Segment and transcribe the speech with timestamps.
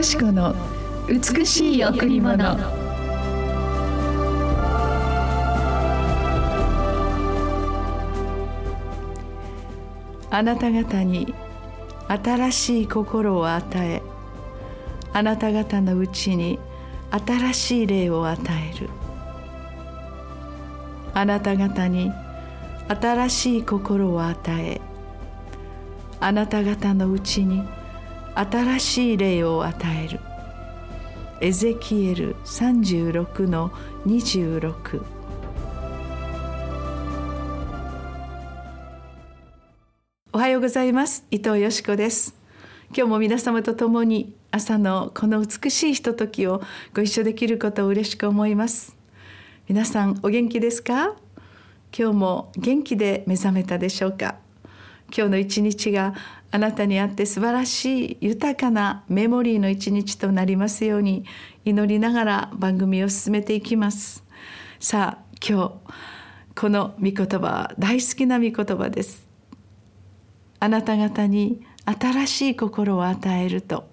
[0.00, 0.54] よし子の
[1.06, 2.42] 美しい贈り物。
[10.30, 11.34] あなた方に
[12.08, 14.02] 新しい心を与え
[15.12, 16.58] あなた方のうちに
[17.10, 18.40] 新しい霊を与
[18.74, 18.88] える。
[21.12, 22.10] あなた方に
[22.88, 24.80] 新しい心を与え
[26.20, 27.79] あなた方のうちに新しい
[28.34, 30.20] 新しい霊を与える。
[31.40, 33.70] エゼキエル36の
[34.06, 35.02] 26
[40.32, 41.26] おはようございます。
[41.30, 42.36] 伊藤よしこです。
[42.94, 46.62] 今日も皆様と共に朝のこの美しいひとときを
[46.94, 48.96] ご一緒できることを嬉しく思います。
[49.68, 51.16] 皆さんお元気ですか？
[51.96, 54.36] 今日も元気で目覚めたでしょうか？
[55.14, 56.14] 今日の一日が
[56.52, 61.24] あなたにあって素晴らしい豊かなメモリーの一日となりますように
[61.64, 64.24] 祈りながら番組を進めていきます。
[64.80, 65.92] さあ今日
[66.56, 69.28] この御言葉は大好きな御言葉です。
[70.58, 73.88] あなた方に新しい心を与えると。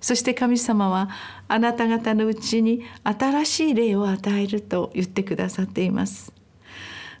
[0.00, 1.08] そして神様は
[1.48, 6.32] あなた方のうちに新しい霊を与えると言ってくださっています。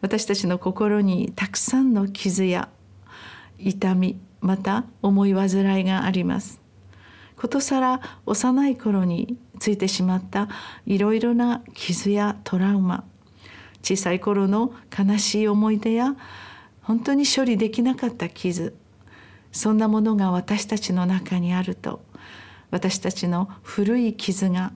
[0.00, 2.68] 私たちの心にたくさんの傷や
[3.58, 6.60] 痛みまた思い煩いがあります
[7.36, 10.48] ことさら幼い頃についてしまった
[10.86, 13.04] いろいろな傷やトラウマ
[13.82, 16.16] 小さい頃の悲しい思い出や
[16.82, 18.76] 本当に処理できなかった傷
[19.52, 22.02] そんなものが私たちの中にあると
[22.70, 24.72] 私たちの古い傷が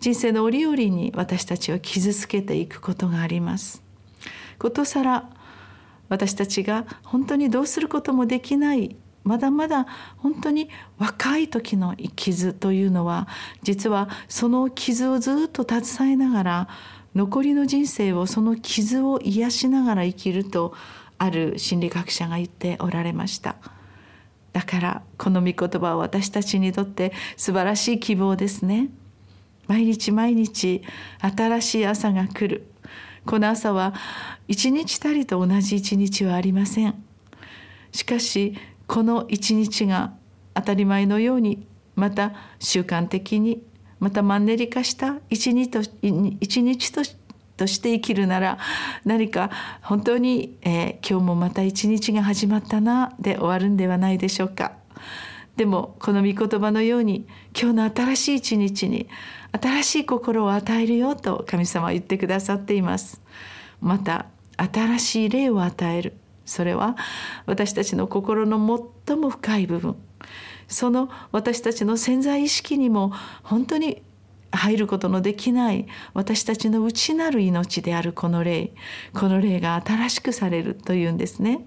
[0.00, 3.82] 人生の折々に私たちを傷つけていくことがあります。
[4.58, 5.30] ことさら
[6.08, 9.86] 私たちが本当にどうすることもできないまだまだ
[10.16, 13.28] 本当に若い時の傷というのは
[13.62, 16.68] 実はその傷をずっと携えながら
[17.14, 20.74] 残りの人生をその傷を癒しながら生きると
[21.18, 23.56] ある心理学者が言っておられました。
[24.52, 28.88] だからこの御言葉は私たちにとって素晴らしい希望ですね。
[29.66, 30.82] 毎日毎日
[31.20, 32.66] 新しい朝が来る。
[33.28, 33.92] この朝は
[34.48, 36.94] 一日たりと同じ一日はありません
[37.92, 38.56] しかし
[38.86, 40.14] この一日が
[40.54, 43.62] 当たり前のようにまた習慣的に
[44.00, 45.82] またマンネリ化した一日と
[47.66, 48.58] して生きるなら
[49.04, 49.50] 何か
[49.82, 54.72] 本当に、えー、今日もまた一日が始まったなで終わるんではないでしょうか。
[55.58, 59.08] でもこの御言葉のように今日の新しい一日に
[59.60, 63.20] 新しい心を与えるよと神様は言ってくださっています。
[63.80, 64.26] また
[64.56, 66.96] 新しい霊を与えるそれは
[67.46, 68.56] 私たちの心の
[69.06, 69.96] 最も深い部分
[70.68, 74.02] その私たちの潜在意識にも本当に
[74.52, 78.74] 入ることのできない私たちの内なる命であるこの霊
[79.12, 81.66] この霊が新しくされるというんですね。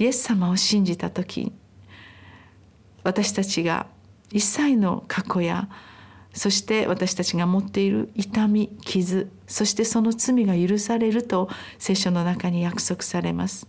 [0.00, 1.52] イエス様を信じた時
[3.02, 3.86] 私たちが
[4.32, 5.68] 一切の過去や
[6.32, 13.66] そして私たちが持っている痛み傷そしてその罪が許されると聖書の中に約束されます。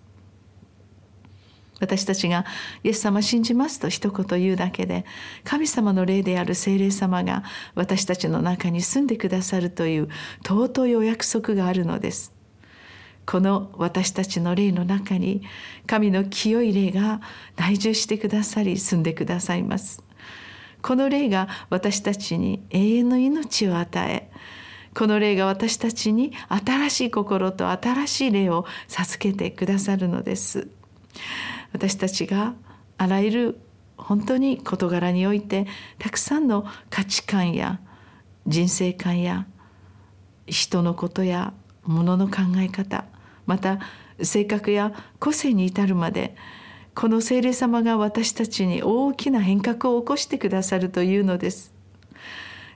[1.79, 2.45] 私たちが
[2.83, 5.03] イエス様信じますと一言言うだけで
[5.43, 7.43] 神様の霊である聖霊様が
[7.73, 10.09] 私たちの中に住んでくださるという
[10.45, 12.33] 尊いお約束があるのです。
[13.31, 15.41] この私たちの霊の中に
[15.87, 17.21] 神の清い霊が
[17.55, 20.03] 内住してくださり住んでくださいます。
[20.81, 24.29] この霊が私たちに永遠の命を与え
[24.93, 30.67] この霊が私たちに新しい心と新しい霊を授けてくださるのです。
[31.71, 32.53] 私たちが
[32.97, 33.59] あらゆる
[33.95, 35.67] 本当に事柄において
[35.99, 37.79] たくさんの価値観や
[38.45, 39.47] 人生観や
[40.47, 41.53] 人のことや
[41.83, 43.05] 物の考え方
[43.51, 43.79] また
[44.21, 46.37] 性格や個性に至るまで
[46.95, 51.73] この聖霊様が私たちに大きな変革を起こしてくださるというのです。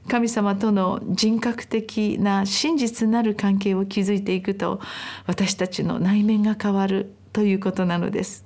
[0.09, 4.81] 神様との人格的な真実なる関係を築いていくと
[5.25, 8.45] 私たちの内面が変わるということなのです。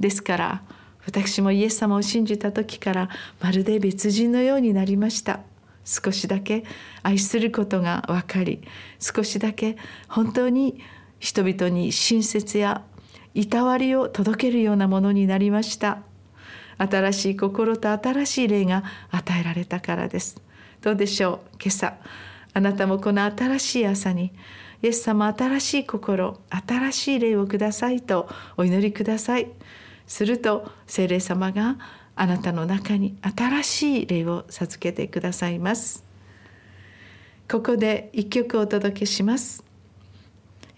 [0.00, 0.62] ですから
[1.04, 5.40] 私もイエス様を信じた時からまるで別人のようになりました。
[5.84, 6.64] 少しだけ
[7.02, 8.62] 愛することが分かり
[9.00, 9.76] 少しだけ
[10.08, 10.80] 本当に
[11.20, 12.82] 人々に親切や
[13.34, 16.02] いたわりを届けるようなものになりました。
[16.78, 20.42] 新しい心と新しい霊が与えられたからです。
[20.80, 21.94] どうでしょう今朝。
[22.52, 24.32] あなたもこの新しい朝に
[24.82, 29.48] イエス様新しい心新しい霊をくださいとお祈りください。
[30.06, 31.76] すると聖霊様が
[32.16, 36.04] あなたの中に新しい霊を授けてくださいます。
[37.48, 39.69] ここで一曲お届けします。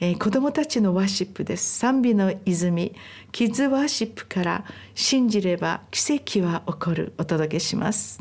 [0.05, 1.79] えー、子どもたちのワーシップです。
[1.79, 2.93] 賛美の泉
[3.31, 4.65] キッズワーシップから
[4.97, 7.13] 信じれば奇跡は起こる。
[7.19, 8.21] お届けします。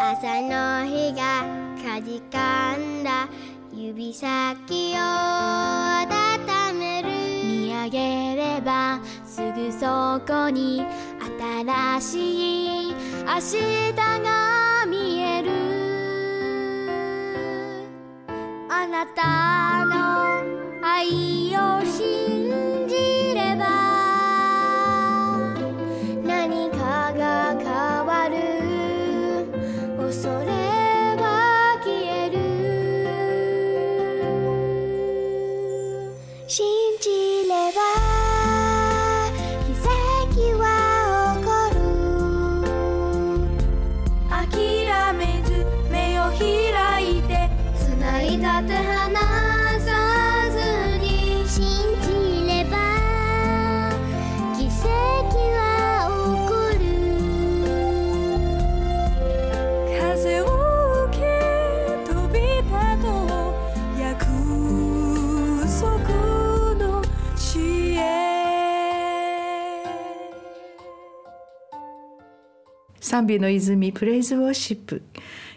[0.00, 1.44] 朝の日が
[1.84, 3.28] かじかんだ。
[3.76, 4.28] 指先
[4.94, 7.08] を温める。
[7.44, 10.86] 見上げればすぐそこに
[11.40, 12.94] 新しい
[13.24, 13.92] 明日
[14.22, 15.50] が見える。
[18.70, 19.90] あなたの
[20.86, 21.43] 愛。
[73.14, 75.00] 賛美の泉プレイズウォーシップ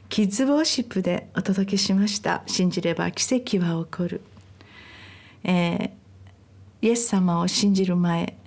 [0.09, 2.44] キッズウォーシップでお届けしました。
[2.45, 4.21] 信じれば奇跡は起こる、
[5.44, 5.89] えー
[6.83, 8.38] イエス様を信じる前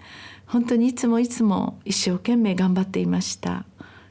[0.46, 3.64] 本当にいつもいつも一生懸命頑張っていました。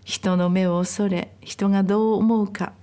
[0.04, 2.74] 人の目を恐れ人がどう思うか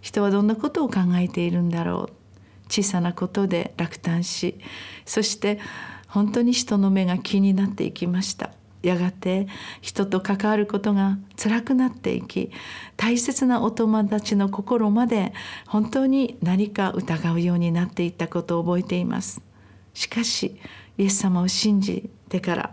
[0.00, 2.72] 人はどんなことを考えているんだろう。
[2.72, 4.58] 小さなことで落胆し
[5.04, 5.60] そして
[6.08, 8.50] 本当に人の目が気になっていきました。
[8.82, 9.46] やがて
[9.80, 12.50] 人と関わることが辛くなっていき
[12.96, 15.32] 大切なお友達の心まで
[15.66, 19.42] 本当に何か疑うようになっていったことを覚えています。
[19.92, 20.58] しかし
[20.98, 22.72] イエス様を信じてから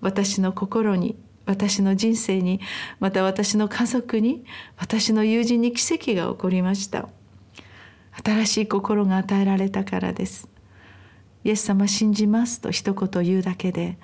[0.00, 1.16] 私の心に
[1.46, 2.60] 私の人生に
[3.00, 4.44] また私の家族に
[4.76, 7.08] 私の友人に奇跡が起こりました。
[8.24, 10.48] 新しい心が与えられたからです。
[11.42, 13.98] イエス様信じますと一言言うだけで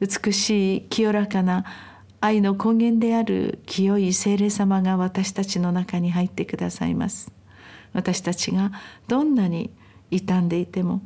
[0.00, 1.64] 美しい清らかな
[2.20, 7.30] 愛の根源である清い聖霊様が私たちの中に入ってくださいます。
[7.92, 8.72] 私たちが
[9.08, 9.70] どんなに
[10.10, 11.02] 傷んでいても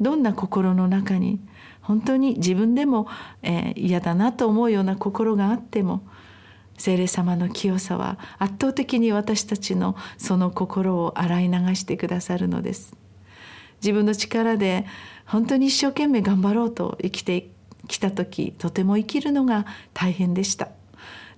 [0.00, 1.40] どんな心の中に
[1.80, 3.06] 本当に自分でも、
[3.42, 6.02] えー嫌だなと思うような心があっても
[6.78, 12.96] 聖霊様の清さは圧倒的に私たちのその心を洗い流してくださるのです。
[13.82, 14.86] 自分の力で
[15.26, 17.50] 本当に一生懸命頑張ろうと生きて
[17.86, 20.68] きた時とても生きるのが大変でした。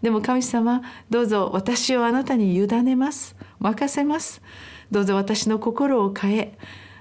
[0.02, 3.36] でも神様どうぞ私をあなたに委ねます。
[3.58, 4.42] 任せます。
[4.90, 6.58] どうぞ私の心を変え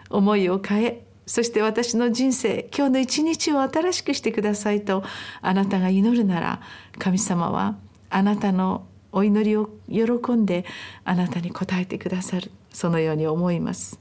[0.10, 5.04] 思いを変えそして私の人生今日の一日を新しくしてくださいと
[5.42, 6.62] あなたが祈るなら
[7.00, 7.76] 神様は
[8.10, 10.66] あなたのお祈りを喜んで
[11.04, 12.52] あなたに応えてくださる。
[12.72, 14.00] そのように思います。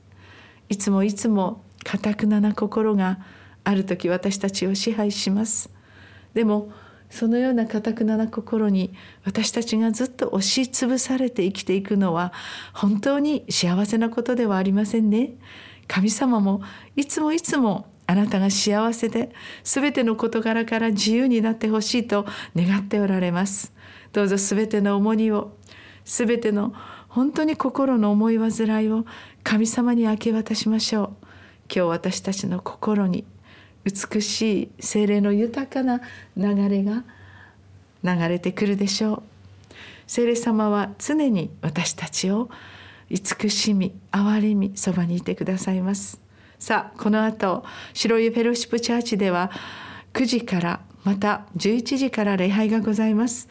[0.69, 3.19] いつもいつもかたくなな心が
[3.65, 5.71] ある時私たちを支配します。
[6.35, 6.71] でも
[7.11, 8.93] そのようなかたくなな心に
[9.25, 12.33] 私たちがずっと押しつぶされて生きていくのは
[12.73, 15.35] 本当に幸せなことではありませんね。
[15.87, 16.63] 神様も
[16.97, 19.31] いつもいつもあなたが幸せで
[19.63, 23.73] 全ての事柄から自由になってほしいと願っておられます。
[24.13, 25.57] どうぞ全ての重荷を
[26.05, 26.75] 全ての
[27.09, 29.05] 本当に心の思い煩いを
[29.43, 31.27] 神様に明け渡しましょう。
[31.75, 33.25] 今日私たちの心に
[33.85, 36.01] 美しい精霊の豊かな
[36.37, 37.05] 流れが
[38.03, 39.23] 流れてくるでしょう。
[40.07, 42.51] 聖霊様は常に私たちを
[43.11, 46.21] 慈しみ憐れみそばにいてくださいます。
[46.59, 49.51] さあこの後白湯フェロシップチャーチでは
[50.13, 53.49] 9時からまた11時から礼拝がございます。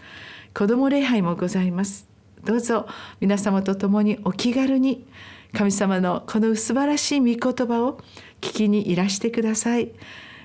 [0.54, 2.13] 子ども礼拝もございます。
[2.44, 2.88] どうぞ
[3.22, 5.08] 皆様と共にお気軽に
[5.54, 8.00] 神様のこの素晴らしい御言葉を
[8.42, 9.92] 聞きにいらしてください。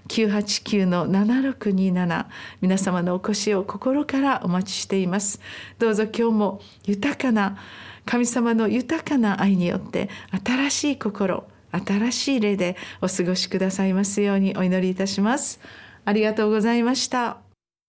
[0.08, 2.26] 989-7627
[2.62, 5.38] 皆様のお越しを心からお待ちしています。
[5.78, 7.58] どうぞ今日も豊かな
[8.04, 10.08] 神様の豊かな愛によって
[10.44, 15.60] 新しい心新しい例でお過ごしくださいますようにお祈りいたします。
[16.04, 17.47] ありがとうございました。